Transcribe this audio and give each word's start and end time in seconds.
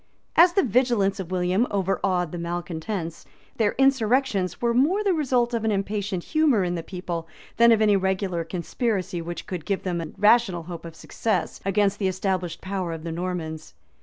}As 0.35 0.53
the 0.53 0.63
vigilance 0.63 1.19
of 1.19 1.29
William 1.29 1.67
overawed 1.69 2.31
the 2.31 2.39
malecontents, 2.39 3.23
their 3.57 3.73
insurrections 3.73 4.59
were 4.59 4.73
more 4.73 5.03
the 5.03 5.13
result 5.13 5.53
of 5.53 5.63
an 5.63 5.69
impatient 5.71 6.23
humor 6.23 6.63
in 6.63 6.73
the 6.73 6.81
people, 6.81 7.27
than 7.57 7.71
of 7.71 7.83
any 7.83 7.95
regular 7.95 8.43
conspiracy 8.43 9.21
which 9.21 9.45
could 9.45 9.63
give 9.63 9.83
them 9.83 10.01
a 10.01 10.07
rational 10.17 10.63
hope 10.63 10.85
of 10.85 10.95
success 10.95 11.59
against 11.65 11.99
the 11.99 12.07
established 12.07 12.61
power 12.61 12.93
of 12.93 13.03
the 13.03 13.11
Normans. 13.11 13.75